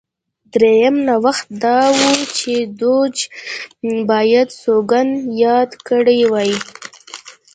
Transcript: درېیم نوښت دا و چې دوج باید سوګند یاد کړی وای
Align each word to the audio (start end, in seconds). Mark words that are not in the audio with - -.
درېیم 0.53 0.95
نوښت 1.07 1.47
دا 1.63 1.77
و 1.97 2.01
چې 2.37 2.53
دوج 2.79 3.15
باید 4.09 4.47
سوګند 4.63 5.13
یاد 5.43 5.71
کړی 5.87 6.19
وای 6.31 6.51